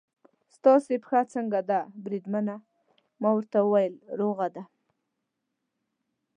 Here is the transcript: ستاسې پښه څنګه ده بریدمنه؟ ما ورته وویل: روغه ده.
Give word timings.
ستاسې 0.55 0.93
پښه 1.03 1.21
څنګه 1.33 1.59
ده 1.69 1.79
بریدمنه؟ 2.03 2.55
ما 3.21 3.29
ورته 3.35 3.57
وویل: 3.61 3.95
روغه 4.19 4.47
ده. 4.55 4.63